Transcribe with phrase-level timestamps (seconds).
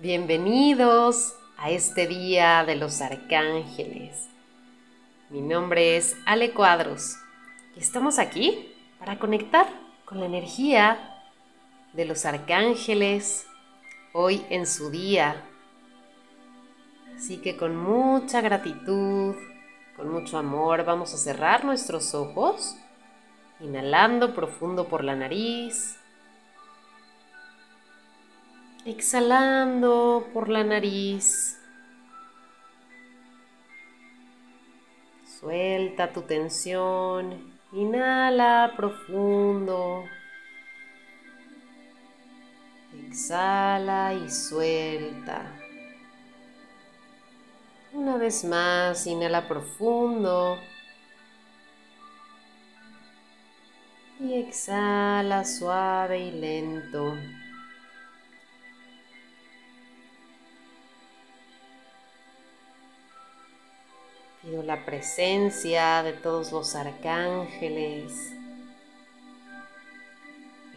[0.00, 4.28] Bienvenidos a este día de los arcángeles.
[5.30, 7.14] Mi nombre es Ale Cuadros
[7.76, 9.68] y estamos aquí para conectar
[10.04, 11.22] con la energía
[11.92, 13.46] de los arcángeles
[14.12, 15.44] hoy en su día.
[17.16, 19.36] Así que con mucha gratitud,
[19.96, 22.74] con mucho amor, vamos a cerrar nuestros ojos,
[23.60, 26.00] inhalando profundo por la nariz
[28.86, 31.58] Exhalando por la nariz.
[35.40, 37.54] Suelta tu tensión.
[37.72, 40.04] Inhala profundo.
[43.08, 45.50] Exhala y suelta.
[47.94, 50.58] Una vez más, inhala profundo.
[54.20, 57.14] Y exhala suave y lento.
[64.44, 68.34] Pido la presencia de todos los arcángeles.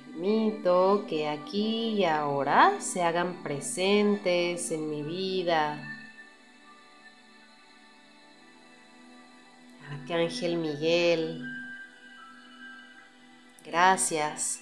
[0.05, 5.77] Permito que aquí y ahora se hagan presentes en mi vida.
[9.91, 11.43] Arcángel Miguel,
[13.65, 14.61] gracias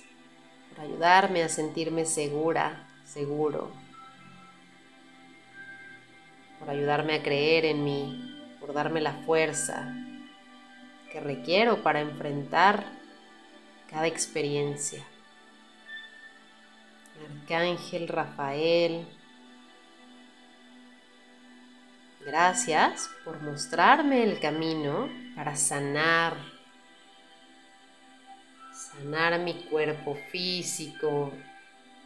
[0.69, 3.71] por ayudarme a sentirme segura, seguro,
[6.57, 8.24] por ayudarme a creer en mí,
[8.65, 9.93] por darme la fuerza
[11.11, 12.83] que requiero para enfrentar
[13.87, 15.03] cada experiencia.
[17.41, 19.07] Arcángel Rafael,
[22.25, 26.35] gracias por mostrarme el camino para sanar,
[28.73, 31.31] sanar mi cuerpo físico,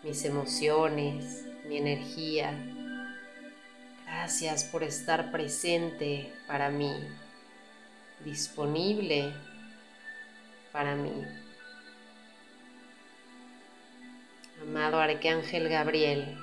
[0.04, 2.54] mis emociones, mi energía
[4.12, 6.92] Gracias por estar presente para mí,
[8.26, 9.32] disponible
[10.72, 11.24] para mí.
[14.64, 16.38] Amado Arcángel Gabriel,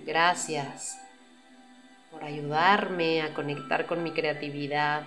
[0.00, 1.00] gracias
[2.10, 5.06] por ayudarme a conectar con mi creatividad,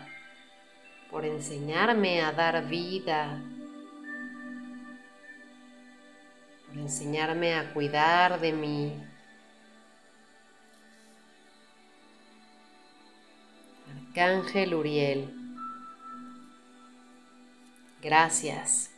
[1.12, 3.40] por enseñarme a dar vida,
[6.68, 9.15] por enseñarme a cuidar de mí
[14.18, 15.30] Arcángel Uriel,
[18.02, 18.90] gracias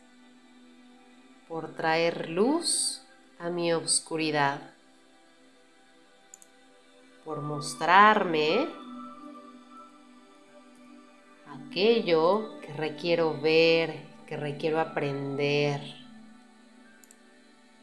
[1.48, 3.02] por traer luz
[3.40, 4.62] a mi oscuridad,
[7.26, 8.68] por mostrarme
[11.48, 15.82] aquello que requiero ver, que requiero aprender,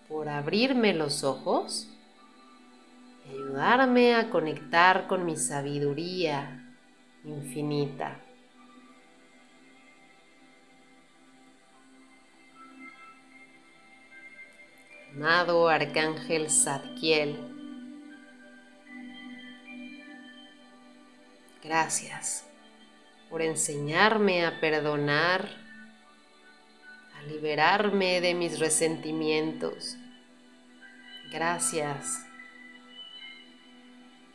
[0.06, 1.88] por abrirme los ojos
[3.26, 6.63] y ayudarme a conectar con mi sabiduría
[7.24, 8.20] infinita.
[15.14, 17.38] Amado Arcángel Zadkiel,
[21.62, 22.44] gracias
[23.30, 25.48] por enseñarme a perdonar,
[27.16, 29.96] a liberarme de mis resentimientos.
[31.30, 32.26] Gracias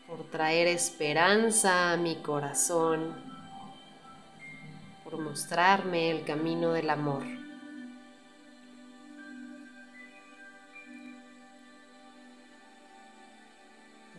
[0.09, 3.15] por traer esperanza a mi corazón,
[5.03, 7.23] por mostrarme el camino del amor.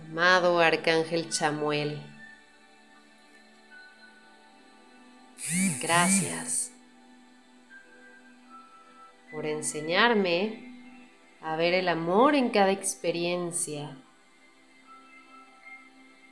[0.09, 2.01] Amado Arcángel Chamuel,
[5.83, 6.71] gracias
[9.33, 10.69] por enseñarme
[11.41, 13.97] a ver el amor en cada experiencia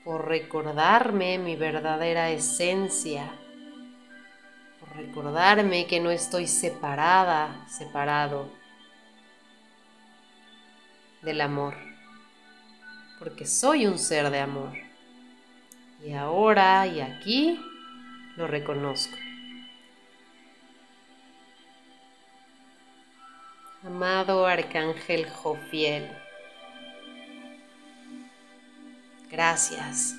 [0.08, 3.30] por recordarme mi verdadera esencia,
[4.80, 8.50] por recordarme que no estoy separada, separado
[11.20, 11.74] del amor,
[13.18, 14.72] porque soy un ser de amor.
[16.02, 17.60] Y ahora y aquí
[18.36, 19.14] lo reconozco.
[23.84, 26.08] Amado Arcángel Jofiel,
[29.38, 30.16] Gracias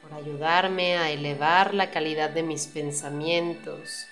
[0.00, 4.06] por ayudarme a elevar la calidad de mis pensamientos,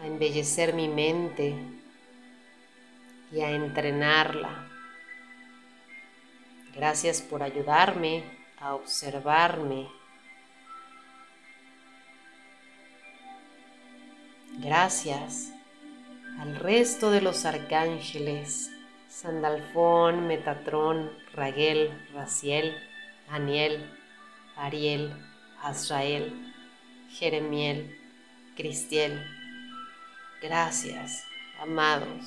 [0.00, 1.54] a embellecer mi mente
[3.30, 4.66] y a entrenarla.
[6.74, 8.24] Gracias por ayudarme
[8.58, 9.86] a observarme.
[14.58, 15.52] Gracias
[16.40, 18.72] al resto de los arcángeles,
[19.16, 22.76] Sandalfón, Metatrón, Raguel, Raciel,
[23.30, 23.90] Aniel,
[24.56, 25.10] Ariel,
[25.62, 26.34] Azrael,
[27.12, 27.98] Jeremiel,
[28.56, 29.24] Cristiel.
[30.42, 31.24] Gracias,
[31.58, 32.26] amados,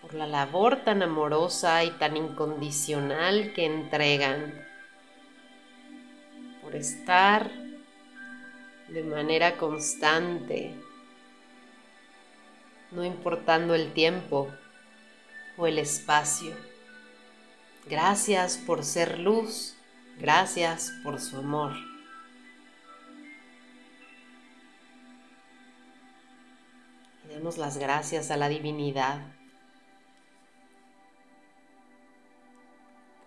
[0.00, 4.64] por la labor tan amorosa y tan incondicional que entregan,
[6.62, 7.50] por estar
[8.86, 10.76] de manera constante,
[12.92, 14.48] no importando el tiempo
[15.56, 16.54] o el espacio.
[17.88, 19.76] Gracias por ser luz,
[20.18, 21.72] gracias por su amor.
[27.24, 29.20] Y demos las gracias a la divinidad.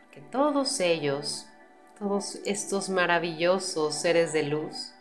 [0.02, 1.48] Porque todos ellos,
[1.98, 4.94] todos estos maravillosos seres de luz,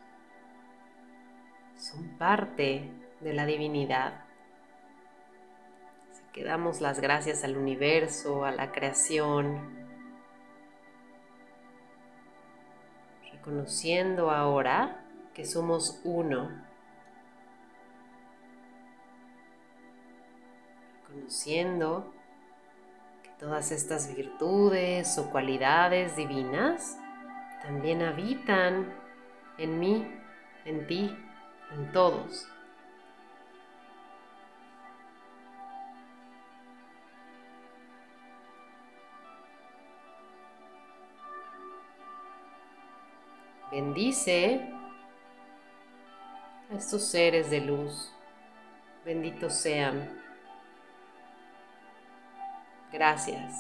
[1.77, 4.28] son parte de la divinidad
[6.39, 9.77] que damos las gracias al universo, a la creación,
[13.33, 15.05] reconociendo ahora
[15.35, 16.65] que somos uno,
[21.09, 22.15] reconociendo
[23.25, 26.97] que todas estas virtudes o cualidades divinas
[27.63, 28.95] también habitan
[29.59, 30.09] en mí,
[30.65, 31.19] en ti,
[31.73, 32.49] en todos.
[43.71, 44.67] Bendice
[46.71, 48.15] a estos seres de luz.
[49.05, 50.09] Benditos sean.
[52.91, 53.55] Gracias.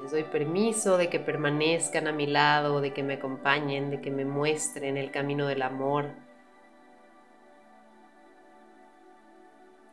[0.00, 4.10] Les doy permiso de que permanezcan a mi lado, de que me acompañen, de que
[4.10, 6.06] me muestren el camino del amor.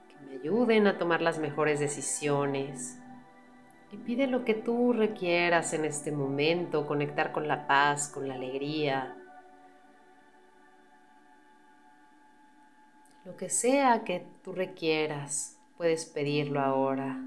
[0.08, 2.98] Que me ayuden a tomar las mejores decisiones
[3.92, 8.36] y pide lo que tú requieras en este momento, conectar con la paz, con la
[8.36, 9.16] alegría.
[13.26, 17.18] Lo que sea que tú requieras, puedes pedirlo ahora.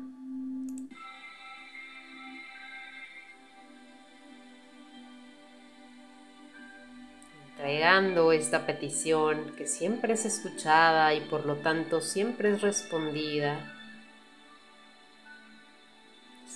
[7.50, 13.81] Entregando esta petición que siempre es escuchada y por lo tanto siempre es respondida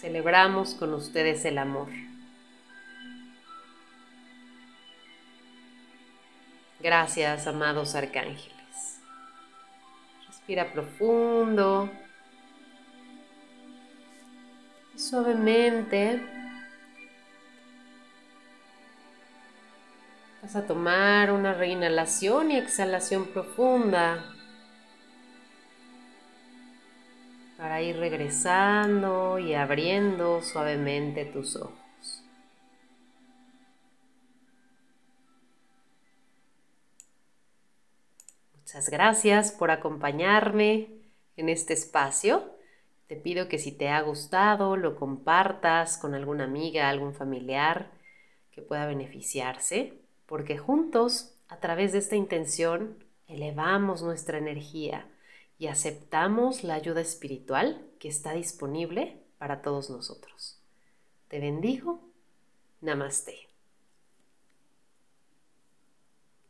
[0.00, 1.88] Celebramos con ustedes el amor.
[6.80, 9.00] Gracias, amados arcángeles.
[10.26, 11.90] Respira profundo.
[14.94, 16.20] Y suavemente
[20.42, 24.35] vas a tomar una reinhalación y exhalación profunda.
[27.82, 32.24] Ir regresando y abriendo suavemente tus ojos.
[38.54, 40.88] Muchas gracias por acompañarme
[41.36, 42.56] en este espacio.
[43.06, 47.90] Te pido que si te ha gustado lo compartas con alguna amiga, algún familiar
[48.50, 55.06] que pueda beneficiarse, porque juntos, a través de esta intención, elevamos nuestra energía
[55.58, 60.60] y aceptamos la ayuda espiritual que está disponible para todos nosotros.
[61.28, 62.00] Te bendigo.
[62.80, 63.45] Namaste.